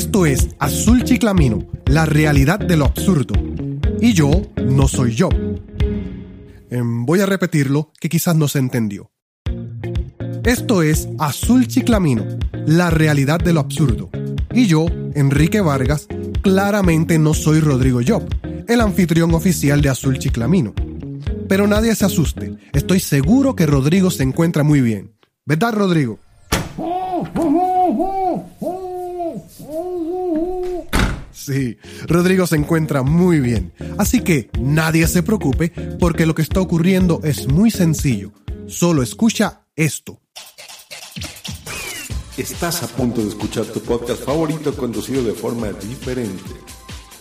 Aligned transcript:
Esto 0.00 0.24
es 0.24 0.48
Azul 0.58 1.04
Chiclamino, 1.04 1.66
la 1.84 2.06
realidad 2.06 2.58
de 2.58 2.78
lo 2.78 2.86
absurdo. 2.86 3.34
Y 4.00 4.14
yo 4.14 4.30
no 4.64 4.88
soy 4.88 5.14
yo. 5.14 5.28
Em, 6.70 7.04
voy 7.04 7.20
a 7.20 7.26
repetirlo, 7.26 7.92
que 8.00 8.08
quizás 8.08 8.34
no 8.34 8.48
se 8.48 8.60
entendió. 8.60 9.10
Esto 10.42 10.80
es 10.82 11.06
Azul 11.18 11.68
Chiclamino, 11.68 12.24
la 12.66 12.88
realidad 12.88 13.40
de 13.40 13.52
lo 13.52 13.60
absurdo. 13.60 14.08
Y 14.54 14.66
yo, 14.68 14.86
Enrique 15.14 15.60
Vargas, 15.60 16.06
claramente 16.40 17.18
no 17.18 17.34
soy 17.34 17.60
Rodrigo 17.60 18.00
Job, 18.04 18.26
el 18.68 18.80
anfitrión 18.80 19.34
oficial 19.34 19.82
de 19.82 19.90
Azul 19.90 20.18
Chiclamino. 20.18 20.72
Pero 21.46 21.66
nadie 21.66 21.94
se 21.94 22.06
asuste, 22.06 22.56
estoy 22.72 23.00
seguro 23.00 23.54
que 23.54 23.66
Rodrigo 23.66 24.10
se 24.10 24.22
encuentra 24.22 24.62
muy 24.62 24.80
bien. 24.80 25.12
¿Verdad, 25.44 25.74
Rodrigo? 25.74 26.18
Sí, 31.40 31.78
Rodrigo 32.06 32.46
se 32.46 32.56
encuentra 32.56 33.02
muy 33.02 33.40
bien. 33.40 33.72
Así 33.96 34.20
que 34.20 34.50
nadie 34.60 35.06
se 35.06 35.22
preocupe 35.22 35.70
porque 35.98 36.26
lo 36.26 36.34
que 36.34 36.42
está 36.42 36.60
ocurriendo 36.60 37.20
es 37.24 37.48
muy 37.48 37.70
sencillo. 37.70 38.32
Solo 38.66 39.02
escucha 39.02 39.62
esto. 39.74 40.20
Estás 42.36 42.82
a 42.82 42.88
punto 42.88 43.22
de 43.22 43.28
escuchar 43.28 43.64
tu 43.64 43.80
podcast 43.80 44.22
favorito 44.22 44.76
conducido 44.76 45.24
de 45.24 45.32
forma 45.32 45.72
diferente. 45.72 46.52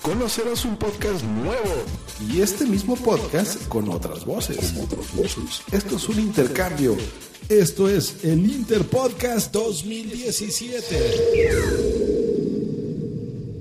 Conocerás 0.01 0.65
un 0.65 0.75
podcast 0.77 1.23
nuevo 1.23 1.85
y 2.29 2.41
este 2.41 2.65
mismo 2.65 2.97
podcast 2.97 3.65
con 3.67 3.87
otras 3.89 4.25
voces. 4.25 4.73
Esto 5.71 5.95
es 5.95 6.09
un 6.09 6.19
intercambio. 6.19 6.97
Esto 7.47 7.87
es 7.89 8.17
el 8.23 8.45
Interpodcast 8.45 9.53
2017. 9.53 12.18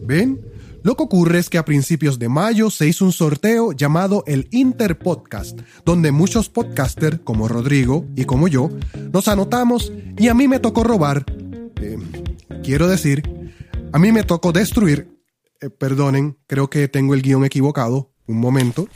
¿Ven? 0.08 0.40
Lo 0.82 0.96
que 0.96 1.02
ocurre 1.02 1.38
es 1.38 1.50
que 1.50 1.58
a 1.58 1.66
principios 1.66 2.18
de 2.18 2.30
mayo 2.30 2.70
se 2.70 2.86
hizo 2.88 3.04
un 3.04 3.12
sorteo 3.12 3.72
llamado 3.72 4.24
el 4.26 4.48
Interpodcast, 4.52 5.60
donde 5.84 6.12
muchos 6.12 6.48
podcasters, 6.48 7.20
como 7.22 7.46
Rodrigo 7.46 8.06
y 8.16 8.24
como 8.24 8.48
yo, 8.48 8.70
nos 9.12 9.28
anotamos 9.28 9.92
y 10.16 10.28
a 10.28 10.34
mí 10.34 10.48
me 10.48 10.60
tocó 10.60 10.82
robar. 10.82 11.26
eh, 11.82 11.98
quiero 12.64 12.88
decir, 12.88 13.22
a 13.92 13.98
mí 13.98 14.10
me 14.10 14.22
tocó 14.22 14.50
destruir. 14.50 15.10
eh, 15.60 15.68
perdonen, 15.68 16.38
creo 16.46 16.70
que 16.70 16.88
tengo 16.88 17.12
el 17.12 17.20
guion 17.20 17.44
equivocado. 17.44 18.10
Un 18.26 18.38
momento. 18.40 18.88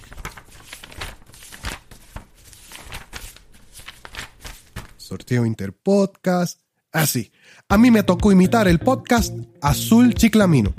Sorteo 4.97 5.45
Interpodcast. 5.45 6.59
Así. 6.91 7.33
A 7.69 7.79
mí 7.79 7.91
me 7.91 8.03
tocó 8.03 8.33
imitar 8.33 8.69
el 8.69 8.79
podcast 8.79 9.35
Azul 9.61 10.15
Chiclamino. 10.15 10.73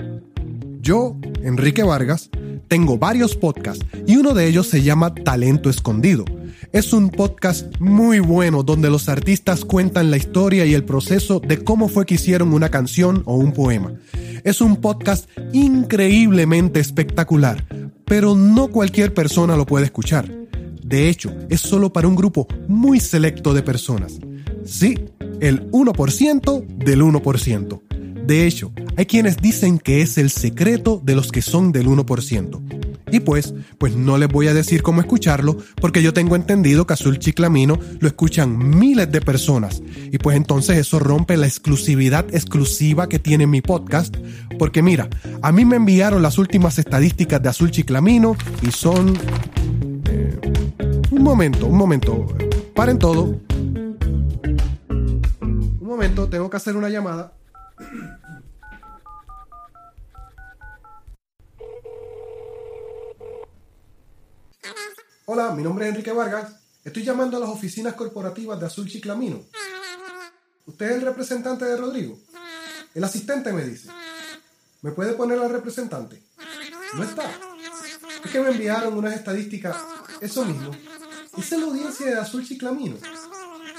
Yo, 0.80 1.16
Enrique 1.42 1.82
Vargas, 1.82 2.30
tengo 2.68 2.98
varios 2.98 3.36
podcasts 3.36 3.84
y 4.06 4.16
uno 4.16 4.34
de 4.34 4.46
ellos 4.46 4.68
se 4.68 4.82
llama 4.82 5.14
Talento 5.14 5.70
Escondido. 5.70 6.24
Es 6.72 6.92
un 6.92 7.10
podcast 7.10 7.78
muy 7.80 8.20
bueno 8.20 8.62
donde 8.62 8.90
los 8.90 9.08
artistas 9.08 9.64
cuentan 9.64 10.10
la 10.10 10.16
historia 10.16 10.66
y 10.66 10.74
el 10.74 10.84
proceso 10.84 11.40
de 11.40 11.62
cómo 11.62 11.88
fue 11.88 12.06
que 12.06 12.14
hicieron 12.14 12.52
una 12.52 12.68
canción 12.68 13.22
o 13.26 13.36
un 13.36 13.52
poema. 13.52 13.92
Es 14.42 14.60
un 14.60 14.76
podcast 14.76 15.28
increíblemente 15.52 16.80
espectacular, 16.80 17.64
pero 18.04 18.34
no 18.34 18.68
cualquier 18.68 19.14
persona 19.14 19.56
lo 19.56 19.66
puede 19.66 19.86
escuchar. 19.86 20.30
De 20.82 21.08
hecho, 21.08 21.32
es 21.48 21.60
solo 21.60 21.92
para 21.92 22.08
un 22.08 22.14
grupo 22.14 22.46
muy 22.68 23.00
selecto 23.00 23.54
de 23.54 23.62
personas. 23.62 24.18
Sí, 24.64 24.98
el 25.44 25.70
1% 25.70 26.66
del 26.66 27.02
1%. 27.02 27.82
De 28.26 28.46
hecho, 28.46 28.72
hay 28.96 29.04
quienes 29.04 29.36
dicen 29.36 29.78
que 29.78 30.00
es 30.00 30.16
el 30.16 30.30
secreto 30.30 31.02
de 31.04 31.14
los 31.14 31.30
que 31.30 31.42
son 31.42 31.70
del 31.70 31.86
1%. 31.86 32.62
Y 33.12 33.20
pues, 33.20 33.52
pues 33.76 33.94
no 33.94 34.16
les 34.16 34.28
voy 34.28 34.48
a 34.48 34.54
decir 34.54 34.82
cómo 34.82 35.02
escucharlo, 35.02 35.58
porque 35.76 36.02
yo 36.02 36.14
tengo 36.14 36.34
entendido 36.34 36.86
que 36.86 36.94
Azul 36.94 37.18
Chiclamino 37.18 37.78
lo 38.00 38.08
escuchan 38.08 38.56
miles 38.78 39.12
de 39.12 39.20
personas. 39.20 39.82
Y 40.10 40.16
pues 40.16 40.36
entonces 40.36 40.78
eso 40.78 40.98
rompe 40.98 41.36
la 41.36 41.46
exclusividad 41.46 42.24
exclusiva 42.34 43.08
que 43.08 43.18
tiene 43.18 43.46
mi 43.46 43.60
podcast. 43.60 44.16
Porque 44.58 44.82
mira, 44.82 45.10
a 45.42 45.52
mí 45.52 45.66
me 45.66 45.76
enviaron 45.76 46.22
las 46.22 46.38
últimas 46.38 46.78
estadísticas 46.78 47.42
de 47.42 47.50
Azul 47.50 47.70
Chiclamino 47.70 48.34
y 48.66 48.70
son... 48.70 49.14
eh, 50.06 50.40
un 51.10 51.22
momento, 51.22 51.66
un 51.66 51.76
momento. 51.76 52.26
Paren 52.74 52.98
todo. 52.98 53.38
Momento, 55.94 56.28
tengo 56.28 56.50
que 56.50 56.56
hacer 56.56 56.76
una 56.76 56.88
llamada. 56.88 57.32
Hola, 65.26 65.52
mi 65.52 65.62
nombre 65.62 65.84
es 65.84 65.90
Enrique 65.92 66.10
Vargas. 66.10 66.56
Estoy 66.82 67.04
llamando 67.04 67.36
a 67.36 67.40
las 67.40 67.48
oficinas 67.48 67.94
corporativas 67.94 68.58
de 68.58 68.66
Azul 68.66 68.88
Chiclamino. 68.88 69.40
¿Usted 70.66 70.86
es 70.86 70.96
el 70.96 71.02
representante 71.02 71.64
de 71.64 71.76
Rodrigo? 71.76 72.18
El 72.92 73.04
asistente 73.04 73.52
me 73.52 73.62
dice. 73.62 73.88
¿Me 74.82 74.90
puede 74.90 75.12
poner 75.12 75.38
al 75.38 75.50
representante? 75.50 76.20
No 76.94 77.04
está. 77.04 77.30
Es 78.24 78.32
que 78.32 78.40
me 78.40 78.48
enviaron 78.48 78.98
unas 78.98 79.14
estadísticas. 79.14 79.76
Eso 80.20 80.44
mismo. 80.44 80.72
Esa 81.38 81.54
es 81.54 81.60
la 81.60 81.68
audiencia 81.68 82.06
de 82.06 82.14
Azul 82.14 82.44
Chiclamino. 82.44 82.96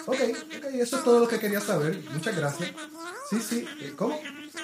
Ok, 0.07 0.17
ok, 0.57 0.65
eso 0.75 0.97
es 0.97 1.03
todo 1.03 1.19
lo 1.19 1.27
que 1.27 1.39
quería 1.39 1.59
saber. 1.59 1.99
Muchas 2.13 2.35
gracias. 2.35 2.71
Sí, 3.29 3.37
sí. 3.41 3.65
eh, 3.81 3.93
¿Cómo? 3.95 4.19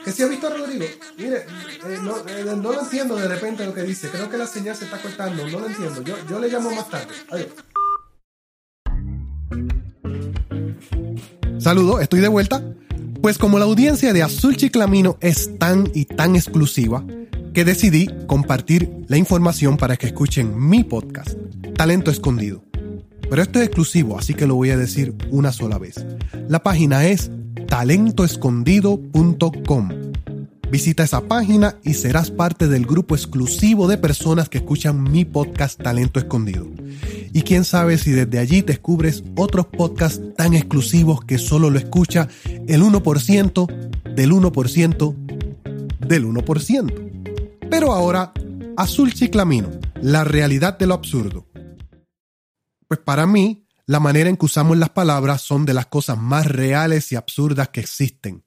¿Que 0.05 0.11
si 0.11 0.23
ha 0.23 0.27
visto 0.27 0.47
a 0.47 0.51
Rodrigo? 0.51 0.85
Mire, 1.17 1.37
eh, 1.37 1.97
no, 2.01 2.17
eh, 2.27 2.43
no 2.45 2.71
lo 2.71 2.81
entiendo 2.81 3.15
de 3.15 3.27
repente 3.27 3.65
lo 3.65 3.73
que 3.73 3.83
dice. 3.83 4.09
Creo 4.09 4.29
que 4.29 4.37
la 4.37 4.47
señal 4.47 4.75
se 4.75 4.85
está 4.85 5.01
cortando. 5.01 5.47
No 5.47 5.59
lo 5.59 5.67
entiendo. 5.67 6.01
Yo, 6.03 6.15
yo 6.29 6.39
le 6.39 6.47
llamo 6.49 6.71
más 6.71 6.89
tarde. 6.89 7.07
Adiós. 7.29 7.49
Saludos, 11.59 12.01
estoy 12.01 12.19
de 12.21 12.27
vuelta. 12.27 12.63
Pues 13.21 13.37
como 13.37 13.59
la 13.59 13.65
audiencia 13.65 14.13
de 14.13 14.23
Azul 14.23 14.57
Chiclamino 14.57 15.17
es 15.21 15.59
tan 15.59 15.89
y 15.93 16.05
tan 16.05 16.35
exclusiva, 16.35 17.03
que 17.53 17.65
decidí 17.65 18.09
compartir 18.25 18.91
la 19.07 19.17
información 19.17 19.77
para 19.77 19.95
que 19.97 20.07
escuchen 20.07 20.57
mi 20.57 20.83
podcast, 20.83 21.35
Talento 21.75 22.09
Escondido. 22.09 22.63
Pero 23.31 23.41
esto 23.43 23.59
es 23.59 23.67
exclusivo, 23.67 24.19
así 24.19 24.33
que 24.33 24.45
lo 24.45 24.55
voy 24.55 24.71
a 24.71 24.77
decir 24.77 25.15
una 25.29 25.53
sola 25.53 25.77
vez. 25.77 26.05
La 26.49 26.63
página 26.63 27.05
es 27.05 27.31
talentoescondido.com. 27.65 29.89
Visita 30.69 31.03
esa 31.03 31.21
página 31.21 31.77
y 31.81 31.93
serás 31.93 32.29
parte 32.29 32.67
del 32.67 32.85
grupo 32.85 33.15
exclusivo 33.15 33.87
de 33.87 33.97
personas 33.97 34.49
que 34.49 34.57
escuchan 34.57 35.01
mi 35.01 35.23
podcast 35.23 35.81
Talento 35.81 36.19
Escondido. 36.19 36.67
Y 37.31 37.43
quién 37.43 37.63
sabe 37.63 37.97
si 37.97 38.11
desde 38.11 38.37
allí 38.37 38.63
descubres 38.63 39.23
otros 39.37 39.67
podcasts 39.67 40.19
tan 40.35 40.53
exclusivos 40.53 41.23
que 41.23 41.37
solo 41.37 41.69
lo 41.69 41.79
escucha 41.79 42.27
el 42.67 42.83
1% 42.83 43.67
del 44.13 44.33
1% 44.33 45.15
del 46.05 46.25
1%. 46.25 46.93
Pero 47.69 47.93
ahora, 47.93 48.33
Azul 48.75 49.13
Chiclamino, 49.13 49.69
la 50.01 50.25
realidad 50.25 50.77
de 50.77 50.87
lo 50.87 50.95
absurdo. 50.95 51.45
Pues 52.91 52.99
para 52.99 53.25
mí, 53.25 53.63
la 53.85 54.01
manera 54.01 54.29
en 54.29 54.35
que 54.35 54.47
usamos 54.47 54.77
las 54.77 54.89
palabras 54.89 55.39
son 55.39 55.65
de 55.65 55.73
las 55.73 55.85
cosas 55.85 56.17
más 56.17 56.45
reales 56.45 57.09
y 57.13 57.15
absurdas 57.15 57.69
que 57.69 57.79
existen. 57.79 58.43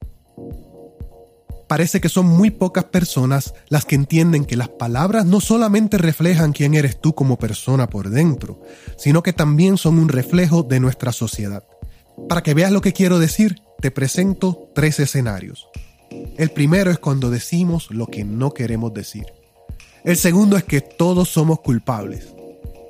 Parece 1.66 1.98
que 1.98 2.10
son 2.10 2.26
muy 2.26 2.50
pocas 2.50 2.84
personas 2.84 3.54
las 3.70 3.86
que 3.86 3.94
entienden 3.94 4.44
que 4.44 4.58
las 4.58 4.68
palabras 4.68 5.24
no 5.24 5.40
solamente 5.40 5.96
reflejan 5.96 6.52
quién 6.52 6.74
eres 6.74 7.00
tú 7.00 7.14
como 7.14 7.38
persona 7.38 7.88
por 7.88 8.10
dentro, 8.10 8.60
sino 8.98 9.22
que 9.22 9.32
también 9.32 9.78
son 9.78 9.98
un 9.98 10.10
reflejo 10.10 10.62
de 10.62 10.78
nuestra 10.78 11.12
sociedad. 11.12 11.64
Para 12.28 12.42
que 12.42 12.52
veas 12.52 12.70
lo 12.70 12.82
que 12.82 12.92
quiero 12.92 13.18
decir, 13.18 13.62
te 13.80 13.90
presento 13.90 14.68
tres 14.74 15.00
escenarios. 15.00 15.70
El 16.36 16.50
primero 16.50 16.90
es 16.90 16.98
cuando 16.98 17.30
decimos 17.30 17.90
lo 17.90 18.08
que 18.08 18.24
no 18.24 18.52
queremos 18.52 18.92
decir. 18.92 19.24
El 20.04 20.18
segundo 20.18 20.58
es 20.58 20.64
que 20.64 20.82
todos 20.82 21.30
somos 21.30 21.60
culpables. 21.60 22.34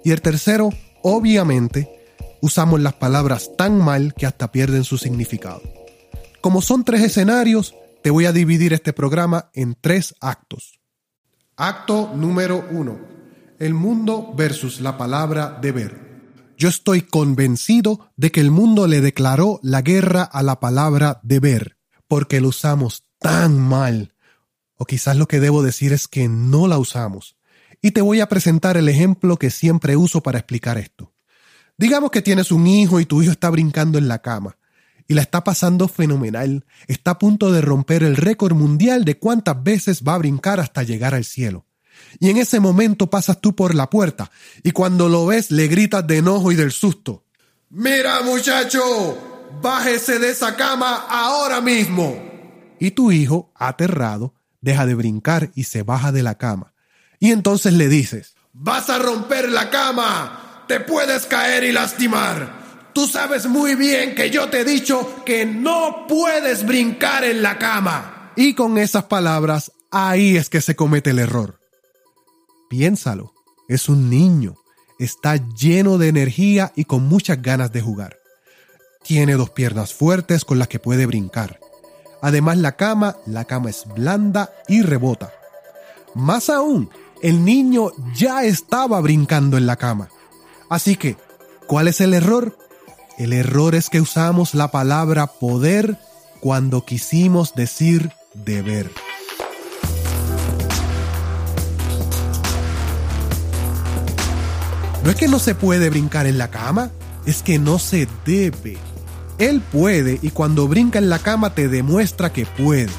Y 0.05 0.11
el 0.11 0.21
tercero, 0.21 0.71
obviamente, 1.05 1.91
usamos 2.41 2.81
las 2.81 2.95
palabras 2.95 3.51
tan 3.57 3.79
mal 3.79 4.15
que 4.15 4.27
hasta 4.27 4.51
pierden 4.51 4.85
su 4.85 4.97
significado. 4.97 5.63
Como 6.41 6.63
son 6.63 6.83
tres 6.83 7.03
escenarios, 7.03 7.75
te 8.03 8.11
voy 8.11 8.25
a 8.25 8.33
dividir 8.33 8.73
este 8.73 8.95
programa 8.95 9.51
en 9.53 9.77
tres 9.79 10.15
actos. 10.21 10.81
Acto 11.57 12.13
número 12.15 12.67
uno. 12.71 12.99
El 13.59 13.75
mundo 13.75 14.33
versus 14.35 14.81
la 14.81 14.97
palabra 14.97 15.59
deber. 15.61 16.23
Yo 16.57 16.69
estoy 16.69 17.03
convencido 17.03 18.11
de 18.17 18.33
que 18.33 18.41
el 18.41 18.51
mundo 18.51 18.87
le 18.87 19.03
declaró 19.03 19.61
la 19.63 19.83
guerra 19.83 20.23
a 20.23 20.43
la 20.43 20.59
palabra 20.59 21.21
deber, 21.23 21.77
porque 22.09 22.41
lo 22.41 22.49
usamos 22.49 23.05
tan 23.19 23.59
mal. 23.61 24.15
O 24.77 24.87
quizás 24.87 25.17
lo 25.17 25.29
que 25.29 25.41
debo 25.41 25.63
decir 25.63 25.93
es 25.93 26.09
que 26.09 26.29
no 26.29 26.67
la 26.67 26.79
usamos. 26.79 27.37
Y 27.85 27.91
te 27.91 28.01
voy 28.01 28.21
a 28.21 28.31
presentar 28.31 28.79
el 28.79 28.89
ejemplo 28.89 29.37
que 29.37 29.51
siempre 29.51 29.95
uso 29.95 30.23
para 30.23 30.39
explicar 30.39 30.79
esto. 30.79 31.13
Digamos 31.77 32.11
que 32.11 32.23
tienes 32.23 32.51
un 32.51 32.67
hijo 32.67 32.99
y 32.99 33.05
tu 33.05 33.21
hijo 33.21 33.31
está 33.31 33.51
brincando 33.51 33.99
en 33.99 34.09
la 34.09 34.23
cama 34.23 34.57
y 35.07 35.13
la 35.13 35.21
está 35.21 35.45
pasando 35.45 35.87
fenomenal. 35.87 36.65
Está 36.87 37.11
a 37.11 37.19
punto 37.19 37.53
de 37.53 37.61
romper 37.61 38.03
el 38.03 38.17
récord 38.17 38.55
mundial 38.55 39.05
de 39.05 39.19
cuántas 39.19 39.63
veces 39.63 40.03
va 40.03 40.15
a 40.15 40.19
brincar 40.19 40.61
hasta 40.61 40.83
llegar 40.83 41.15
al 41.15 41.27
cielo. 41.27 41.67
Y 42.21 42.31
en 42.31 42.39
ese 42.39 42.59
momento 42.59 43.11
pasas 43.11 43.43
tú 43.43 43.55
por 43.55 43.75
la 43.75 43.91
puerta 43.91 44.31
y 44.63 44.71
cuando 44.71 45.11
lo 45.11 45.27
ves 45.27 45.51
le 45.51 45.69
gritas 45.69 46.07
de 46.07 46.17
enojo 46.17 46.53
y 46.53 46.55
del 46.55 46.73
susto. 46.73 47.27
Mira 47.69 48.23
muchacho, 48.23 49.53
bájese 49.61 50.19
de 50.19 50.31
esa 50.31 50.57
cama 50.57 51.05
ahora 51.07 51.61
mismo. 51.61 52.17
Y 52.81 52.93
tu 52.93 53.13
hijo, 53.13 53.53
aterrado, 53.55 54.33
deja 54.63 54.87
de 54.87 54.95
brincar 54.95 55.51
y 55.55 55.65
se 55.65 55.83
baja 55.83 56.13
de 56.13 56.23
la 56.23 56.39
cama. 56.39 56.74
Y 57.25 57.33
entonces 57.33 57.73
le 57.73 57.89
dices, 57.89 58.35
vas 58.53 58.91
a 58.91 58.99
romper 58.99 59.49
la 59.49 59.71
cama, 59.71 60.67
te 60.69 60.81
puedes 60.81 61.25
caer 61.25 61.65
y 61.65 61.73
lastimar. 61.73 62.91
Tú 62.93 63.07
sabes 63.07 63.47
muy 63.47 63.77
bien 63.77 64.15
que 64.15 64.29
yo 64.29 64.51
te 64.51 64.61
he 64.61 64.65
dicho 64.67 65.25
que 65.25 65.47
no 65.47 66.05
puedes 66.07 66.67
brincar 66.67 67.25
en 67.25 67.41
la 67.41 67.57
cama. 67.59 68.31
Y 68.37 68.53
con 68.53 68.77
esas 68.77 69.05
palabras, 69.05 69.73
ahí 69.91 70.37
es 70.37 70.51
que 70.51 70.61
se 70.61 70.77
comete 70.77 71.13
el 71.13 71.19
error. 71.19 71.59
Piénsalo, 72.69 73.33
es 73.71 73.89
un 73.89 74.11
niño, 74.11 74.57
está 74.99 75.37
lleno 75.37 75.97
de 75.97 76.09
energía 76.09 76.73
y 76.77 76.85
con 76.85 77.09
muchas 77.09 77.41
ganas 77.41 77.73
de 77.73 77.81
jugar. 77.81 78.19
Tiene 79.03 79.33
dos 79.33 79.49
piernas 79.49 79.95
fuertes 79.95 80.45
con 80.45 80.59
las 80.59 80.69
que 80.69 80.79
puede 80.79 81.07
brincar. 81.07 81.59
Además 82.21 82.59
la 82.59 82.77
cama, 82.77 83.17
la 83.25 83.47
cama 83.47 83.71
es 83.71 83.87
blanda 83.87 84.53
y 84.69 84.83
rebota. 84.83 85.33
Más 86.15 86.51
aún, 86.51 86.91
el 87.25 87.43
niño 87.43 87.91
ya 88.15 88.45
estaba 88.45 89.01
brincando 89.01 89.57
en 89.57 89.65
la 89.65 89.77
cama. 89.77 90.11
Así 90.69 90.95
que, 90.95 91.17
¿cuál 91.67 91.89
es 91.89 92.03
el 92.03 92.13
error? 92.13 92.59
El 93.17 93.33
error 93.33 93.75
es 93.75 93.89
que 93.89 94.03
usamos 94.03 94.53
la 94.53 94.71
palabra 94.71 95.27
poder 95.27 95.99
cuando 96.41 96.85
quisimos 96.85 97.55
decir 97.55 98.13
deber. 98.35 98.91
No 105.03 105.09
es 105.09 105.17
que 105.17 105.27
no 105.27 105.39
se 105.39 105.55
puede 105.55 105.89
brincar 105.89 106.27
en 106.27 106.37
la 106.37 106.51
cama, 106.51 106.91
es 107.25 107.43
que 107.43 107.59
no 107.59 107.79
se 107.79 108.07
debe. 108.27 108.77
Él 109.39 109.63
puede 109.63 110.19
y 110.21 110.29
cuando 110.29 110.69
brinca 110.69 110.99
en 110.99 111.09
la 111.09 111.21
cama 111.21 111.55
te 111.55 111.69
demuestra 111.69 112.35
que 112.35 112.45
puede. 112.45 112.93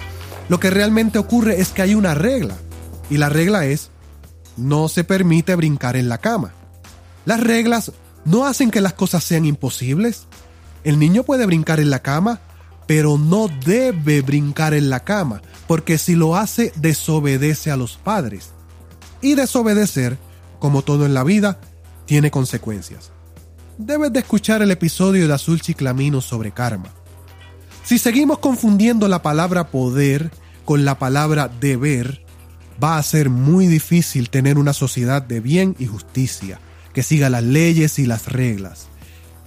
Lo 0.50 0.60
que 0.60 0.71
realmente 0.71 1.19
ocurre 1.19 1.62
es 1.62 1.69
que 1.69 1.83
hay 1.83 1.94
una 1.94 2.16
regla. 2.16 2.56
Y 3.12 3.18
la 3.18 3.30
regla 3.30 3.68
es, 3.68 3.92
no 4.57 4.88
se 4.90 5.04
permite 5.04 5.56
brincar 5.56 5.96
en 5.96 6.10
la 6.10 6.18
cama. 6.18 6.54
Las 7.25 7.40
reglas 7.40 7.92
no 8.25 8.46
hacen 8.46 8.72
que 8.72 8.81
las 8.81 8.94
cosas 8.94 9.24
sean 9.24 9.46
imposibles. 9.46 10.25
El 10.84 11.00
niño 11.00 11.24
puede 11.24 11.46
brincar 11.46 11.80
en 11.80 11.90
la 11.90 12.02
cama, 12.02 12.40
pero 12.88 13.18
no 13.18 13.48
debe 13.66 14.22
brincar 14.22 14.74
en 14.74 14.90
la 14.90 15.02
cama, 15.02 15.42
porque 15.68 15.98
si 15.98 16.16
lo 16.16 16.36
hace 16.36 16.72
desobedece 16.75 17.72
a 17.72 17.78
los 17.78 17.98
padres. 17.98 18.52
Y 19.22 19.36
desobedecer, 19.36 20.18
como 20.60 20.84
todo 20.84 21.06
en 21.06 21.13
la 21.13 21.24
vida, 21.24 21.60
tiene 22.06 22.31
consecuencias. 22.31 23.12
Debes 23.78 24.13
de 24.13 24.19
escuchar 24.19 24.62
el 24.62 24.72
episodio 24.72 25.28
de 25.28 25.34
Azul 25.34 25.62
Chiclamino 25.62 26.22
sobre 26.22 26.52
karma. 26.52 26.90
Si 27.84 28.00
seguimos 28.00 28.40
confundiendo 28.40 29.07
la 29.07 29.22
palabra 29.22 29.68
poder 29.68 30.31
con 30.63 30.86
la 30.86 30.98
palabra 30.98 31.48
deber, 31.48 32.25
va 32.83 32.98
a 32.98 33.04
ser 33.04 33.30
muy 33.30 33.68
difícil 33.68 34.30
tener 34.30 34.57
una 34.57 34.74
sociedad 34.74 35.22
de 35.22 35.39
bien 35.39 35.75
y 35.80 35.86
justicia, 35.86 36.60
que 36.94 37.04
siga 37.04 37.30
las 37.30 37.44
leyes 37.44 38.00
y 38.00 38.06
las 38.06 38.27
reglas, 38.27 38.88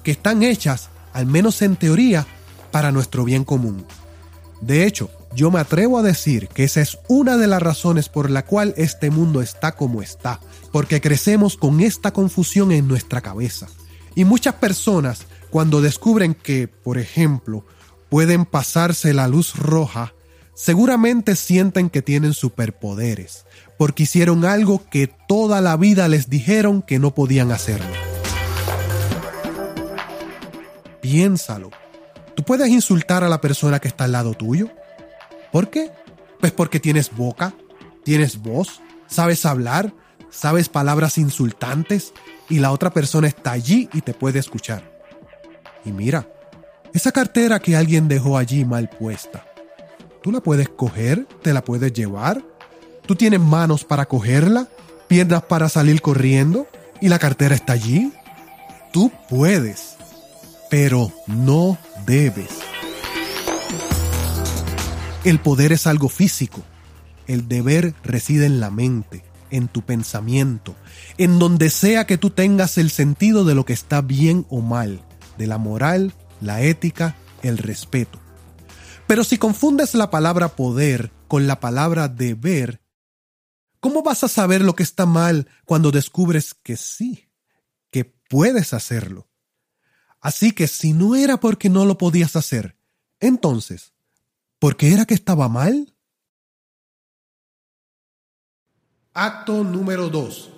que 0.02 0.10
están 0.10 0.42
hechas, 0.42 0.90
al 1.12 1.26
menos 1.26 1.62
en 1.62 1.76
teoría, 1.76 2.26
para 2.70 2.92
nuestro 2.92 3.24
bien 3.24 3.44
común. 3.44 3.86
De 4.60 4.84
hecho, 4.84 5.10
yo 5.34 5.50
me 5.50 5.60
atrevo 5.60 5.98
a 5.98 6.02
decir 6.02 6.48
que 6.48 6.64
esa 6.64 6.80
es 6.80 6.98
una 7.08 7.36
de 7.36 7.46
las 7.46 7.62
razones 7.62 8.08
por 8.08 8.30
la 8.30 8.44
cual 8.44 8.74
este 8.76 9.10
mundo 9.10 9.42
está 9.42 9.72
como 9.72 10.02
está, 10.02 10.40
porque 10.72 11.00
crecemos 11.00 11.56
con 11.56 11.80
esta 11.80 12.12
confusión 12.12 12.72
en 12.72 12.88
nuestra 12.88 13.20
cabeza. 13.20 13.66
Y 14.14 14.24
muchas 14.24 14.54
personas, 14.54 15.26
cuando 15.50 15.80
descubren 15.80 16.34
que, 16.34 16.68
por 16.68 16.98
ejemplo, 16.98 17.64
pueden 18.08 18.46
pasarse 18.46 19.12
la 19.14 19.28
luz 19.28 19.54
roja, 19.56 20.12
seguramente 20.58 21.36
sienten 21.36 21.88
que 21.88 22.02
tienen 22.02 22.34
superpoderes, 22.34 23.46
porque 23.76 24.02
hicieron 24.02 24.44
algo 24.44 24.82
que 24.90 25.06
toda 25.06 25.60
la 25.60 25.76
vida 25.76 26.08
les 26.08 26.28
dijeron 26.28 26.82
que 26.82 26.98
no 26.98 27.14
podían 27.14 27.52
hacerlo. 27.52 27.86
Piénsalo. 31.00 31.70
¿Tú 32.34 32.42
puedes 32.42 32.68
insultar 32.70 33.22
a 33.22 33.28
la 33.28 33.40
persona 33.40 33.78
que 33.78 33.86
está 33.86 34.04
al 34.04 34.12
lado 34.12 34.34
tuyo? 34.34 34.68
¿Por 35.52 35.70
qué? 35.70 35.92
Pues 36.40 36.50
porque 36.50 36.80
tienes 36.80 37.14
boca, 37.14 37.54
tienes 38.02 38.38
voz, 38.38 38.82
sabes 39.06 39.46
hablar, 39.46 39.94
sabes 40.28 40.68
palabras 40.68 41.18
insultantes 41.18 42.12
y 42.48 42.58
la 42.58 42.72
otra 42.72 42.90
persona 42.90 43.28
está 43.28 43.52
allí 43.52 43.88
y 43.92 44.00
te 44.00 44.12
puede 44.12 44.40
escuchar. 44.40 44.82
Y 45.84 45.92
mira, 45.92 46.28
esa 46.92 47.12
cartera 47.12 47.60
que 47.60 47.76
alguien 47.76 48.08
dejó 48.08 48.36
allí 48.36 48.64
mal 48.64 48.90
puesta, 48.90 49.44
tú 50.22 50.32
la 50.32 50.40
puedes 50.40 50.68
coger, 50.68 51.26
te 51.42 51.52
la 51.52 51.64
puedes 51.64 51.92
llevar, 51.92 52.44
tú 53.06 53.14
tienes 53.14 53.40
manos 53.40 53.84
para 53.84 54.06
cogerla, 54.06 54.68
piernas 55.08 55.42
para 55.42 55.68
salir 55.68 56.02
corriendo 56.02 56.66
y 57.00 57.08
la 57.08 57.18
cartera 57.18 57.54
está 57.54 57.72
allí. 57.72 58.12
Tú 58.92 59.12
puedes, 59.28 59.96
pero 60.70 61.12
no 61.26 61.78
debes. 62.06 62.50
El 65.24 65.40
poder 65.40 65.72
es 65.72 65.86
algo 65.86 66.08
físico. 66.08 66.62
El 67.26 67.48
deber 67.48 67.94
reside 68.02 68.46
en 68.46 68.60
la 68.60 68.70
mente, 68.70 69.24
en 69.50 69.68
tu 69.68 69.82
pensamiento, 69.82 70.74
en 71.18 71.38
donde 71.38 71.68
sea 71.70 72.06
que 72.06 72.16
tú 72.16 72.30
tengas 72.30 72.78
el 72.78 72.90
sentido 72.90 73.44
de 73.44 73.54
lo 73.54 73.64
que 73.64 73.74
está 73.74 74.00
bien 74.00 74.46
o 74.48 74.62
mal, 74.62 75.02
de 75.36 75.46
la 75.46 75.58
moral, 75.58 76.14
la 76.40 76.62
ética, 76.62 77.16
el 77.42 77.58
respeto. 77.58 78.18
Pero 79.08 79.24
si 79.24 79.38
confundes 79.38 79.94
la 79.94 80.10
palabra 80.10 80.54
poder 80.54 81.10
con 81.26 81.48
la 81.48 81.58
palabra 81.58 82.06
deber, 82.06 82.80
¿cómo 83.80 84.04
vas 84.04 84.22
a 84.22 84.28
saber 84.28 84.62
lo 84.62 84.76
que 84.76 84.84
está 84.84 85.04
mal 85.04 85.48
cuando 85.64 85.90
descubres 85.90 86.54
que 86.54 86.76
sí, 86.76 87.28
que 87.90 88.04
puedes 88.04 88.72
hacerlo? 88.72 89.28
Así 90.20 90.52
que 90.52 90.68
si 90.68 90.92
no 90.92 91.16
era 91.16 91.40
porque 91.40 91.68
no 91.68 91.84
lo 91.84 91.98
podías 91.98 92.36
hacer, 92.36 92.76
entonces, 93.18 93.92
¿Por 94.58 94.76
qué 94.76 94.92
era 94.92 95.04
que 95.04 95.14
estaba 95.14 95.48
mal? 95.48 95.94
Acto 99.14 99.62
número 99.62 100.08
2. 100.08 100.50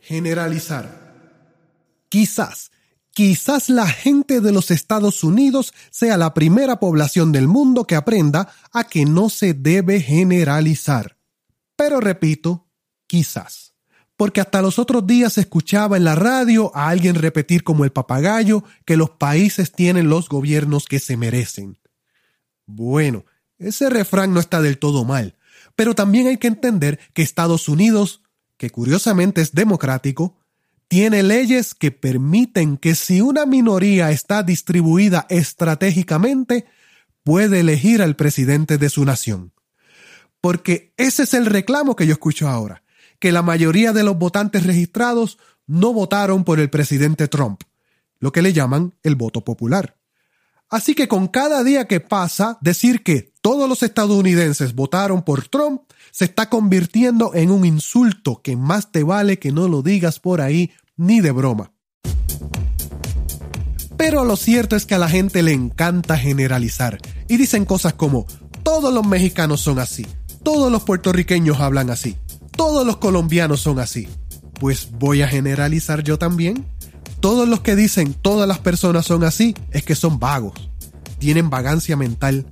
Generalizar. 0.00 1.02
Quizás, 2.08 2.70
quizás 3.12 3.68
la 3.68 3.86
gente 3.86 4.40
de 4.40 4.52
los 4.52 4.70
Estados 4.70 5.22
Unidos 5.22 5.72
sea 5.90 6.16
la 6.16 6.34
primera 6.34 6.80
población 6.80 7.32
del 7.32 7.46
mundo 7.46 7.84
que 7.86 7.94
aprenda 7.94 8.52
a 8.72 8.84
que 8.84 9.04
no 9.04 9.28
se 9.28 9.54
debe 9.54 10.00
generalizar. 10.00 11.18
Pero 11.76 12.00
repito, 12.00 12.68
quizás. 13.06 13.74
Porque 14.16 14.40
hasta 14.40 14.62
los 14.62 14.78
otros 14.78 15.06
días 15.06 15.38
escuchaba 15.38 15.96
en 15.96 16.04
la 16.04 16.14
radio 16.14 16.70
a 16.74 16.88
alguien 16.88 17.14
repetir 17.14 17.64
como 17.64 17.84
el 17.84 17.92
papagayo 17.92 18.64
que 18.84 18.96
los 18.96 19.10
países 19.10 19.72
tienen 19.72 20.08
los 20.08 20.28
gobiernos 20.28 20.84
que 20.86 20.98
se 20.98 21.16
merecen. 21.16 21.78
Bueno, 22.66 23.24
ese 23.58 23.90
refrán 23.90 24.32
no 24.32 24.40
está 24.40 24.60
del 24.60 24.78
todo 24.78 25.04
mal, 25.04 25.36
pero 25.74 25.94
también 25.94 26.26
hay 26.26 26.36
que 26.36 26.46
entender 26.46 27.00
que 27.14 27.22
Estados 27.22 27.68
Unidos, 27.68 28.22
que 28.56 28.70
curiosamente 28.70 29.40
es 29.40 29.52
democrático, 29.52 30.41
tiene 30.92 31.22
leyes 31.22 31.74
que 31.74 31.90
permiten 31.90 32.76
que 32.76 32.94
si 32.94 33.22
una 33.22 33.46
minoría 33.46 34.10
está 34.10 34.42
distribuida 34.42 35.24
estratégicamente, 35.30 36.66
puede 37.24 37.60
elegir 37.60 38.02
al 38.02 38.14
presidente 38.14 38.76
de 38.76 38.90
su 38.90 39.06
nación. 39.06 39.54
Porque 40.42 40.92
ese 40.98 41.22
es 41.22 41.32
el 41.32 41.46
reclamo 41.46 41.96
que 41.96 42.06
yo 42.06 42.12
escucho 42.12 42.46
ahora, 42.46 42.82
que 43.18 43.32
la 43.32 43.40
mayoría 43.40 43.94
de 43.94 44.02
los 44.02 44.18
votantes 44.18 44.66
registrados 44.66 45.38
no 45.66 45.94
votaron 45.94 46.44
por 46.44 46.60
el 46.60 46.68
presidente 46.68 47.26
Trump, 47.26 47.62
lo 48.20 48.30
que 48.30 48.42
le 48.42 48.52
llaman 48.52 48.94
el 49.02 49.14
voto 49.14 49.42
popular. 49.46 49.96
Así 50.68 50.94
que 50.94 51.08
con 51.08 51.26
cada 51.26 51.64
día 51.64 51.86
que 51.86 52.00
pasa, 52.00 52.58
decir 52.60 53.02
que 53.02 53.32
todos 53.40 53.66
los 53.66 53.82
estadounidenses 53.82 54.74
votaron 54.74 55.22
por 55.22 55.48
Trump 55.48 55.84
se 56.10 56.26
está 56.26 56.50
convirtiendo 56.50 57.34
en 57.34 57.50
un 57.50 57.64
insulto 57.64 58.42
que 58.42 58.56
más 58.56 58.92
te 58.92 59.02
vale 59.04 59.38
que 59.38 59.52
no 59.52 59.68
lo 59.68 59.80
digas 59.80 60.20
por 60.20 60.42
ahí 60.42 60.70
ni 60.96 61.20
de 61.20 61.30
broma. 61.30 61.72
Pero 63.96 64.24
lo 64.24 64.36
cierto 64.36 64.74
es 64.74 64.84
que 64.84 64.94
a 64.94 64.98
la 64.98 65.08
gente 65.08 65.42
le 65.42 65.52
encanta 65.52 66.18
generalizar 66.18 66.98
y 67.28 67.36
dicen 67.36 67.64
cosas 67.64 67.94
como 67.94 68.26
todos 68.62 68.92
los 68.92 69.06
mexicanos 69.06 69.60
son 69.60 69.78
así, 69.78 70.06
todos 70.42 70.72
los 70.72 70.82
puertorriqueños 70.82 71.60
hablan 71.60 71.90
así, 71.90 72.16
todos 72.56 72.86
los 72.86 72.96
colombianos 72.96 73.60
son 73.60 73.78
así. 73.78 74.08
Pues 74.58 74.90
voy 74.92 75.22
a 75.22 75.28
generalizar 75.28 76.02
yo 76.02 76.18
también 76.18 76.66
todos 77.22 77.48
los 77.48 77.60
que 77.60 77.76
dicen 77.76 78.14
todas 78.14 78.48
las 78.48 78.58
personas 78.58 79.06
son 79.06 79.22
así 79.22 79.54
es 79.70 79.84
que 79.84 79.94
son 79.94 80.18
vagos, 80.18 80.70
tienen 81.18 81.50
vagancia 81.50 81.96
mental, 81.96 82.46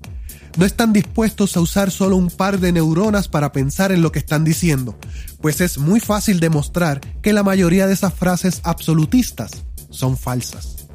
no 0.56 0.64
están 0.64 0.92
dispuestos 0.92 1.56
a 1.56 1.60
usar 1.60 1.90
solo 1.90 2.16
un 2.16 2.30
par 2.30 2.58
de 2.58 2.72
neuronas 2.72 3.28
para 3.28 3.52
pensar 3.52 3.92
en 3.92 4.02
lo 4.02 4.12
que 4.12 4.18
están 4.18 4.44
diciendo, 4.44 4.98
pues 5.40 5.60
es 5.60 5.78
muy 5.78 6.00
fácil 6.00 6.40
demostrar 6.40 7.00
que 7.22 7.32
la 7.32 7.42
mayoría 7.42 7.86
de 7.86 7.94
esas 7.94 8.14
frases 8.14 8.60
absolutistas 8.64 9.50
son 9.90 10.16
falsas. 10.16 10.86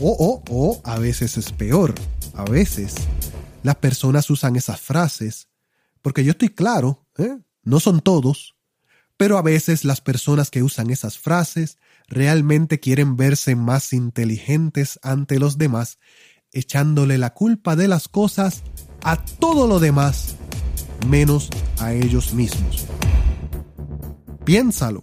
O, 0.00 0.10
o, 0.10 0.42
o, 0.50 0.80
a 0.84 0.98
veces 0.98 1.36
es 1.36 1.52
peor, 1.52 1.94
a 2.34 2.44
veces 2.44 2.94
las 3.62 3.76
personas 3.76 4.28
usan 4.30 4.56
esas 4.56 4.80
frases, 4.80 5.48
porque 6.02 6.24
yo 6.24 6.32
estoy 6.32 6.50
claro, 6.50 7.06
¿eh? 7.16 7.38
no 7.62 7.80
son 7.80 8.00
todos, 8.00 8.56
pero 9.16 9.38
a 9.38 9.42
veces 9.42 9.84
las 9.84 10.00
personas 10.00 10.50
que 10.50 10.62
usan 10.62 10.90
esas 10.90 11.18
frases 11.18 11.78
realmente 12.08 12.80
quieren 12.80 13.16
verse 13.16 13.56
más 13.56 13.92
inteligentes 13.92 14.98
ante 15.02 15.38
los 15.38 15.56
demás, 15.56 15.98
echándole 16.54 17.18
la 17.18 17.34
culpa 17.34 17.76
de 17.76 17.88
las 17.88 18.08
cosas 18.08 18.62
a 19.02 19.16
todo 19.16 19.66
lo 19.66 19.80
demás, 19.80 20.36
menos 21.08 21.50
a 21.78 21.92
ellos 21.92 22.32
mismos. 22.32 22.86
Piénsalo. 24.44 25.02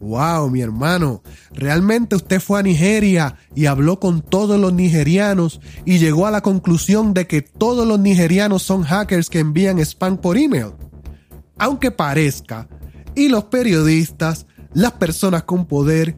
Wow, 0.00 0.50
mi 0.50 0.60
hermano, 0.60 1.22
realmente 1.52 2.16
usted 2.16 2.38
fue 2.38 2.60
a 2.60 2.62
Nigeria 2.62 3.36
y 3.54 3.64
habló 3.66 4.00
con 4.00 4.20
todos 4.20 4.60
los 4.60 4.74
nigerianos 4.74 5.60
y 5.86 5.98
llegó 5.98 6.26
a 6.26 6.30
la 6.30 6.42
conclusión 6.42 7.14
de 7.14 7.26
que 7.26 7.40
todos 7.40 7.88
los 7.88 7.98
nigerianos 7.98 8.62
son 8.62 8.82
hackers 8.82 9.30
que 9.30 9.38
envían 9.38 9.78
spam 9.78 10.18
por 10.18 10.36
email. 10.36 10.72
Aunque 11.56 11.90
parezca, 11.90 12.68
y 13.14 13.28
los 13.28 13.44
periodistas, 13.44 14.46
las 14.74 14.92
personas 14.92 15.44
con 15.44 15.66
poder 15.66 16.16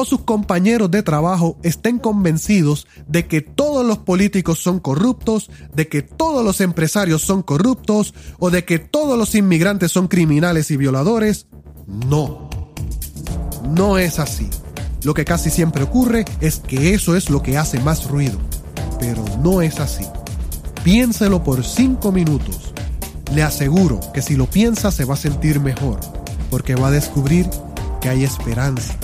o 0.00 0.04
sus 0.04 0.20
compañeros 0.20 0.92
de 0.92 1.02
trabajo 1.02 1.58
estén 1.64 1.98
convencidos 1.98 2.86
de 3.08 3.26
que 3.26 3.40
todos 3.40 3.84
los 3.84 3.98
políticos 3.98 4.60
son 4.60 4.78
corruptos, 4.78 5.50
de 5.74 5.88
que 5.88 6.02
todos 6.02 6.44
los 6.44 6.60
empresarios 6.60 7.22
son 7.22 7.42
corruptos 7.42 8.14
o 8.38 8.50
de 8.50 8.64
que 8.64 8.78
todos 8.78 9.18
los 9.18 9.34
inmigrantes 9.34 9.90
son 9.90 10.06
criminales 10.06 10.70
y 10.70 10.76
violadores. 10.76 11.48
No. 11.88 12.48
No 13.74 13.98
es 13.98 14.20
así. 14.20 14.48
Lo 15.02 15.14
que 15.14 15.24
casi 15.24 15.50
siempre 15.50 15.82
ocurre 15.82 16.24
es 16.40 16.60
que 16.60 16.94
eso 16.94 17.16
es 17.16 17.28
lo 17.28 17.42
que 17.42 17.58
hace 17.58 17.80
más 17.80 18.08
ruido. 18.08 18.38
Pero 19.00 19.24
no 19.42 19.62
es 19.62 19.80
así. 19.80 20.06
Piénselo 20.84 21.42
por 21.42 21.64
cinco 21.64 22.12
minutos. 22.12 22.72
Le 23.34 23.42
aseguro 23.42 23.98
que 24.14 24.22
si 24.22 24.36
lo 24.36 24.46
piensa 24.48 24.92
se 24.92 25.04
va 25.04 25.14
a 25.14 25.16
sentir 25.16 25.58
mejor 25.58 25.98
porque 26.50 26.76
va 26.76 26.86
a 26.86 26.92
descubrir 26.92 27.50
que 28.00 28.08
hay 28.08 28.22
esperanza, 28.22 28.94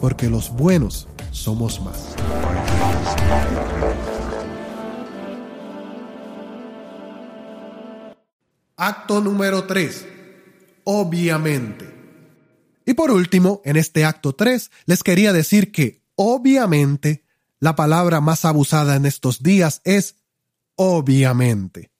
porque 0.00 0.28
los 0.28 0.50
buenos 0.50 1.08
somos 1.30 1.80
más. 1.80 2.16
Acto 8.76 9.20
número 9.20 9.64
3. 9.66 10.06
Obviamente. 10.84 11.94
Y 12.86 12.94
por 12.94 13.10
último, 13.10 13.60
en 13.64 13.76
este 13.76 14.04
acto 14.04 14.34
3, 14.34 14.70
les 14.86 15.02
quería 15.02 15.32
decir 15.32 15.70
que, 15.70 16.02
obviamente, 16.16 17.24
la 17.58 17.76
palabra 17.76 18.20
más 18.20 18.46
abusada 18.46 18.96
en 18.96 19.04
estos 19.04 19.42
días 19.42 19.82
es 19.84 20.16
obviamente. 20.76 21.90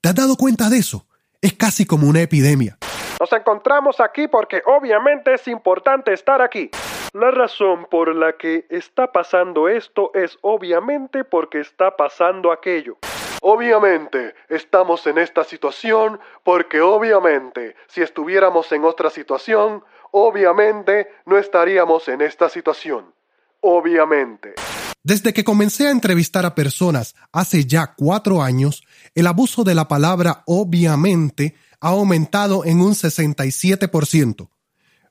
¿Te 0.00 0.08
has 0.08 0.14
dado 0.14 0.36
cuenta 0.36 0.70
de 0.70 0.78
eso? 0.78 1.08
Es 1.42 1.54
casi 1.54 1.84
como 1.84 2.06
una 2.08 2.22
epidemia. 2.22 2.78
Nos 3.18 3.32
encontramos 3.32 3.98
aquí 3.98 4.28
porque 4.28 4.62
obviamente 4.64 5.34
es 5.34 5.48
importante 5.48 6.12
estar 6.12 6.40
aquí. 6.40 6.70
La 7.14 7.30
razón 7.30 7.86
por 7.90 8.14
la 8.14 8.36
que 8.36 8.66
está 8.68 9.12
pasando 9.12 9.68
esto 9.68 10.10
es 10.14 10.36
obviamente 10.42 11.24
porque 11.24 11.60
está 11.60 11.96
pasando 11.96 12.52
aquello. 12.52 12.98
Obviamente 13.40 14.34
estamos 14.50 15.06
en 15.06 15.16
esta 15.16 15.42
situación 15.44 16.20
porque 16.44 16.82
obviamente 16.82 17.76
si 17.88 18.02
estuviéramos 18.02 18.70
en 18.72 18.84
otra 18.84 19.08
situación, 19.08 19.82
obviamente 20.10 21.08
no 21.24 21.38
estaríamos 21.38 22.08
en 22.08 22.20
esta 22.20 22.50
situación. 22.50 23.14
Obviamente. 23.60 24.54
Desde 25.02 25.32
que 25.32 25.44
comencé 25.44 25.86
a 25.86 25.92
entrevistar 25.92 26.44
a 26.44 26.54
personas 26.54 27.14
hace 27.32 27.64
ya 27.64 27.94
cuatro 27.96 28.42
años, 28.42 28.82
el 29.14 29.26
abuso 29.26 29.64
de 29.64 29.74
la 29.74 29.88
palabra 29.88 30.42
obviamente 30.46 31.54
ha 31.80 31.88
aumentado 31.88 32.66
en 32.66 32.80
un 32.80 32.92
67%. 32.92 34.48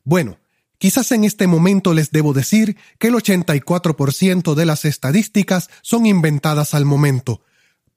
Bueno, 0.04 0.38
quizás 0.78 1.12
en 1.12 1.24
este 1.24 1.48
momento 1.48 1.94
les 1.94 2.12
debo 2.12 2.34
decir 2.34 2.78
que 3.00 3.08
el 3.08 3.16
84% 3.16 4.54
de 4.54 4.66
las 4.66 4.86
estadísticas 4.86 5.70
son 5.82 6.06
inventadas 6.06 6.74
al 6.74 6.86
momento, 6.86 7.42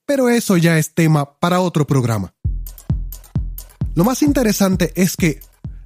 pero 0.06 0.28
eso 0.28 0.56
ya 0.56 0.78
es 0.78 0.94
tema 0.94 1.38
para 1.38 1.60
otro 1.60 1.86
programa. 1.86 2.34
Lo 3.94 4.04
más 4.04 4.22
interesante 4.22 4.92
es 4.94 5.16
que 5.16 5.40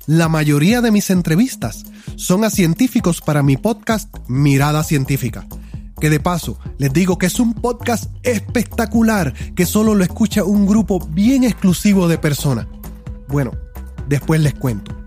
la 0.07 0.29
mayoría 0.29 0.81
de 0.81 0.91
mis 0.91 1.11
entrevistas 1.11 1.85
son 2.17 2.45
a 2.45 2.51
científicos 2.51 3.21
para 3.21 3.43
mi 3.43 3.57
podcast 3.57 4.15
Mirada 4.29 4.85
Científica 4.85 5.47
que 6.01 6.11
de 6.11 6.21
paso 6.21 6.59
les 6.79 6.93
digo 6.93 7.19
que 7.19 7.27
es 7.27 7.41
un 7.41 7.55
podcast 7.55 8.11
espectacular 8.23 9.33
que 9.55 9.67
solo 9.67 9.95
lo 9.95 10.05
escucha 10.05 10.45
un 10.45 10.67
grupo 10.67 10.99
bien 11.01 11.45
exclusivo 11.45 12.09
de 12.09 12.19
personas. 12.19 12.67
Bueno, 13.29 13.53
después 14.07 14.41
les 14.41 14.55
cuento. 14.55 15.04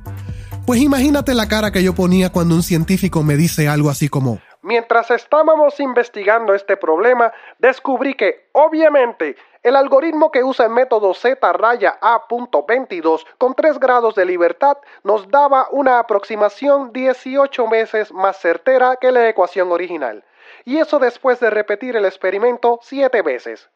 Pues 0.68 0.82
imagínate 0.82 1.34
la 1.34 1.48
cara 1.48 1.72
que 1.72 1.82
yo 1.82 1.96
ponía 1.96 2.30
cuando 2.30 2.54
un 2.54 2.62
científico 2.62 3.24
me 3.24 3.38
dice 3.38 3.70
algo 3.70 3.90
así 3.90 4.10
como, 4.10 4.42
Mientras 4.62 5.10
estábamos 5.12 5.80
investigando 5.80 6.54
este 6.54 6.76
problema, 6.76 7.32
descubrí 7.58 8.16
que, 8.16 8.50
obviamente, 8.52 9.38
el 9.64 9.78
algoritmo 9.78 10.30
que 10.30 10.44
usa 10.44 10.66
el 10.66 10.74
método 10.74 11.14
Z 11.14 11.54
raya 11.54 11.98
A.22 12.02 13.22
con 13.38 13.56
3 13.56 13.80
grados 13.80 14.16
de 14.16 14.26
libertad 14.26 14.76
nos 15.06 15.30
daba 15.30 15.70
una 15.72 16.00
aproximación 16.00 16.92
18 16.92 17.70
veces 17.70 18.12
más 18.12 18.38
certera 18.38 18.98
que 19.00 19.14
la 19.14 19.30
ecuación 19.30 19.72
original. 19.72 20.26
Y 20.66 20.80
eso 20.80 21.00
después 21.00 21.40
de 21.40 21.50
repetir 21.50 21.96
el 21.96 22.04
experimento 22.04 22.80
7 22.84 23.22
veces. 23.22 23.70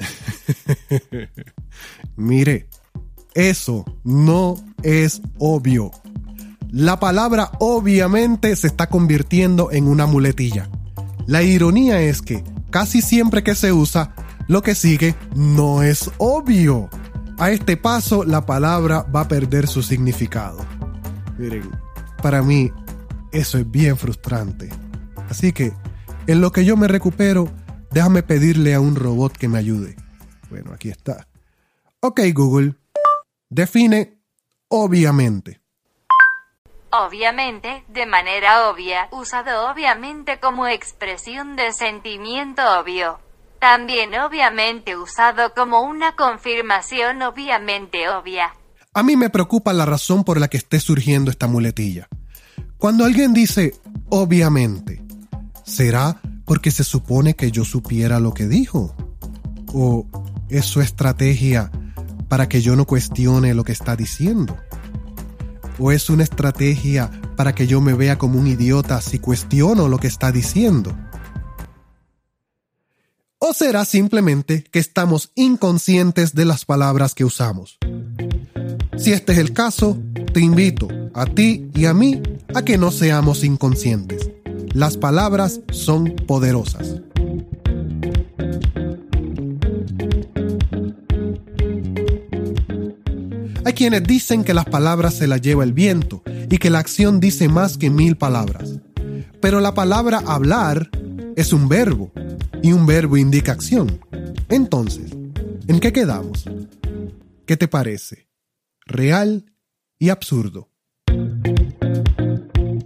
Mire, 2.16 2.66
eso 3.34 3.84
no 4.02 4.56
es 4.82 5.22
obvio. 5.38 5.92
La 6.70 7.00
palabra 7.00 7.50
obviamente 7.60 8.54
se 8.54 8.66
está 8.66 8.88
convirtiendo 8.88 9.72
en 9.72 9.88
una 9.88 10.04
muletilla. 10.04 10.68
La 11.26 11.42
ironía 11.42 12.00
es 12.02 12.20
que 12.20 12.44
casi 12.70 13.00
siempre 13.00 13.42
que 13.42 13.54
se 13.54 13.72
usa, 13.72 14.14
lo 14.48 14.62
que 14.62 14.74
sigue 14.74 15.14
no 15.34 15.82
es 15.82 16.10
obvio. 16.18 16.90
A 17.38 17.50
este 17.50 17.78
paso 17.78 18.24
la 18.24 18.44
palabra 18.44 19.02
va 19.04 19.22
a 19.22 19.28
perder 19.28 19.66
su 19.66 19.82
significado. 19.82 20.58
Miren, 21.38 21.70
para 22.22 22.42
mí 22.42 22.70
eso 23.32 23.56
es 23.56 23.70
bien 23.70 23.96
frustrante. 23.96 24.68
Así 25.30 25.52
que, 25.52 25.72
en 26.26 26.42
lo 26.42 26.52
que 26.52 26.66
yo 26.66 26.76
me 26.76 26.88
recupero, 26.88 27.50
déjame 27.92 28.22
pedirle 28.22 28.74
a 28.74 28.80
un 28.80 28.94
robot 28.94 29.32
que 29.36 29.48
me 29.48 29.58
ayude. 29.58 29.96
Bueno, 30.50 30.72
aquí 30.74 30.90
está. 30.90 31.28
Ok 32.00 32.20
Google, 32.34 32.74
define 33.48 34.20
obviamente. 34.68 35.62
Obviamente, 36.90 37.84
de 37.88 38.06
manera 38.06 38.70
obvia, 38.70 39.08
usado 39.12 39.70
obviamente 39.70 40.40
como 40.40 40.66
expresión 40.66 41.54
de 41.54 41.72
sentimiento 41.72 42.62
obvio. 42.80 43.18
También 43.60 44.14
obviamente 44.14 44.96
usado 44.96 45.52
como 45.54 45.82
una 45.82 46.16
confirmación 46.16 47.20
obviamente 47.20 48.08
obvia. 48.08 48.54
A 48.94 49.02
mí 49.02 49.16
me 49.16 49.28
preocupa 49.28 49.74
la 49.74 49.84
razón 49.84 50.24
por 50.24 50.40
la 50.40 50.48
que 50.48 50.56
esté 50.56 50.80
surgiendo 50.80 51.30
esta 51.30 51.46
muletilla. 51.46 52.08
Cuando 52.78 53.04
alguien 53.04 53.34
dice 53.34 53.74
obviamente, 54.08 55.02
¿será 55.64 56.20
porque 56.46 56.70
se 56.70 56.84
supone 56.84 57.34
que 57.34 57.50
yo 57.50 57.66
supiera 57.66 58.18
lo 58.18 58.32
que 58.32 58.46
dijo? 58.46 58.94
¿O 59.74 60.06
es 60.48 60.64
su 60.64 60.80
estrategia 60.80 61.70
para 62.28 62.48
que 62.48 62.62
yo 62.62 62.76
no 62.76 62.86
cuestione 62.86 63.52
lo 63.52 63.64
que 63.64 63.72
está 63.72 63.94
diciendo? 63.94 64.56
¿O 65.78 65.92
es 65.92 66.10
una 66.10 66.24
estrategia 66.24 67.10
para 67.36 67.54
que 67.54 67.66
yo 67.66 67.80
me 67.80 67.94
vea 67.94 68.18
como 68.18 68.38
un 68.38 68.46
idiota 68.46 69.00
si 69.00 69.18
cuestiono 69.18 69.88
lo 69.88 69.98
que 69.98 70.08
está 70.08 70.32
diciendo? 70.32 70.96
¿O 73.38 73.54
será 73.54 73.84
simplemente 73.84 74.64
que 74.64 74.80
estamos 74.80 75.30
inconscientes 75.36 76.34
de 76.34 76.44
las 76.44 76.64
palabras 76.64 77.14
que 77.14 77.24
usamos? 77.24 77.78
Si 78.96 79.12
este 79.12 79.32
es 79.32 79.38
el 79.38 79.52
caso, 79.52 79.96
te 80.32 80.40
invito 80.40 80.88
a 81.14 81.24
ti 81.24 81.70
y 81.74 81.86
a 81.86 81.94
mí 81.94 82.20
a 82.54 82.62
que 82.62 82.76
no 82.76 82.90
seamos 82.90 83.44
inconscientes. 83.44 84.30
Las 84.74 84.96
palabras 84.96 85.60
son 85.70 86.16
poderosas. 86.26 87.00
Hay 93.68 93.74
quienes 93.74 94.02
dicen 94.02 94.44
que 94.44 94.54
las 94.54 94.64
palabras 94.64 95.12
se 95.12 95.26
las 95.26 95.42
lleva 95.42 95.62
el 95.62 95.74
viento 95.74 96.22
y 96.48 96.56
que 96.56 96.70
la 96.70 96.78
acción 96.78 97.20
dice 97.20 97.50
más 97.50 97.76
que 97.76 97.90
mil 97.90 98.16
palabras. 98.16 98.78
Pero 99.42 99.60
la 99.60 99.74
palabra 99.74 100.22
hablar 100.26 100.88
es 101.36 101.52
un 101.52 101.68
verbo 101.68 102.10
y 102.62 102.72
un 102.72 102.86
verbo 102.86 103.18
indica 103.18 103.52
acción. 103.52 104.00
Entonces, 104.48 105.12
¿en 105.66 105.80
qué 105.80 105.92
quedamos? 105.92 106.46
¿Qué 107.44 107.58
te 107.58 107.68
parece? 107.68 108.30
¿Real 108.86 109.52
y 109.98 110.08
absurdo? 110.08 110.70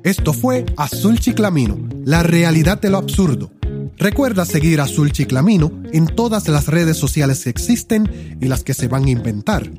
Esto 0.02 0.32
fue 0.32 0.66
Azul 0.76 1.20
Chiclamino, 1.20 1.78
la 2.04 2.24
realidad 2.24 2.80
de 2.80 2.90
lo 2.90 2.98
absurdo. 2.98 3.52
Recuerda 3.98 4.44
seguir 4.44 4.80
Azul 4.80 5.12
Chiclamino 5.12 5.80
en 5.92 6.06
todas 6.06 6.48
las 6.48 6.66
redes 6.66 6.96
sociales 6.96 7.44
que 7.44 7.50
existen 7.50 8.36
y 8.40 8.48
las 8.48 8.64
que 8.64 8.74
se 8.74 8.88
van 8.88 9.04
a 9.04 9.10
inventar. 9.10 9.70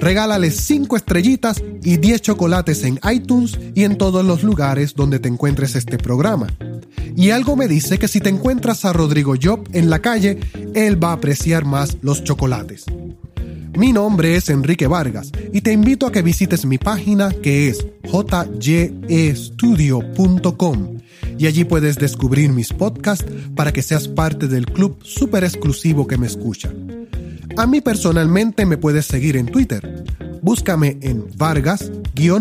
Regálale 0.00 0.50
5 0.50 0.96
estrellitas 0.96 1.62
y 1.82 1.98
10 1.98 2.22
chocolates 2.22 2.84
en 2.84 2.98
iTunes 3.10 3.58
y 3.74 3.84
en 3.84 3.98
todos 3.98 4.24
los 4.24 4.42
lugares 4.42 4.94
donde 4.94 5.18
te 5.18 5.28
encuentres 5.28 5.76
este 5.76 5.98
programa. 5.98 6.46
Y 7.16 7.30
algo 7.30 7.54
me 7.54 7.68
dice 7.68 7.98
que 7.98 8.08
si 8.08 8.20
te 8.20 8.30
encuentras 8.30 8.84
a 8.84 8.92
Rodrigo 8.92 9.34
Job 9.40 9.68
en 9.72 9.90
la 9.90 9.98
calle, 10.00 10.40
él 10.74 11.02
va 11.02 11.10
a 11.10 11.14
apreciar 11.14 11.64
más 11.64 11.98
los 12.00 12.24
chocolates. 12.24 12.86
Mi 13.76 13.92
nombre 13.92 14.36
es 14.36 14.48
Enrique 14.48 14.86
Vargas 14.86 15.30
y 15.52 15.60
te 15.60 15.72
invito 15.72 16.06
a 16.06 16.12
que 16.12 16.22
visites 16.22 16.64
mi 16.64 16.78
página 16.78 17.30
que 17.30 17.68
es 17.68 17.86
jyestudio.com 18.60 19.50
y 21.38 21.46
allí 21.46 21.64
puedes 21.64 21.96
descubrir 21.96 22.50
mis 22.52 22.72
podcasts 22.72 23.24
para 23.54 23.72
que 23.72 23.82
seas 23.82 24.08
parte 24.08 24.48
del 24.48 24.66
club 24.66 24.98
súper 25.02 25.44
exclusivo 25.44 26.06
que 26.06 26.18
me 26.18 26.26
escucha. 26.26 26.70
A 27.60 27.66
mí 27.66 27.82
personalmente 27.82 28.64
me 28.64 28.78
puedes 28.78 29.04
seguir 29.04 29.36
en 29.36 29.44
Twitter. 29.44 30.02
Búscame 30.40 30.96
en 31.02 31.26
Vargas-EJ. 31.36 32.40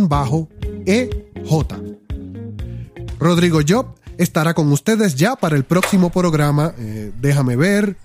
Rodrigo 3.20 3.60
Job 3.68 3.88
estará 4.18 4.54
con 4.54 4.72
ustedes 4.72 5.16
ya 5.16 5.36
para 5.36 5.58
el 5.58 5.66
próximo 5.66 6.10
programa. 6.10 6.74
Eh, 6.80 7.12
déjame 7.20 7.58
ver. 7.58 7.98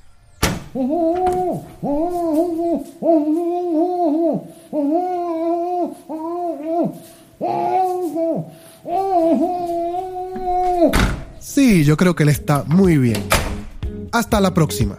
Sí, 11.38 11.84
yo 11.84 11.96
creo 11.96 12.16
que 12.16 12.24
él 12.24 12.30
está 12.30 12.64
muy 12.66 12.98
bien. 12.98 13.22
Hasta 14.10 14.40
la 14.40 14.52
próxima. 14.52 14.98